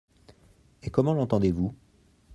Et 0.81 0.89
comment 0.89 1.13
l’entendez-vous? 1.13 1.75